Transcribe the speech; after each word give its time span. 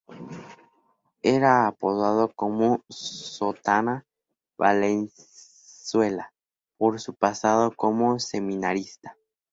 Era 1.21 1.67
apodado 1.67 2.33
como 2.33 2.83
"Sotana 2.89 4.03
Valenzuela", 4.57 6.33
por 6.79 6.99
su 6.99 7.13
pasado 7.13 7.71
como 7.75 8.17
seminarista. 8.17 9.15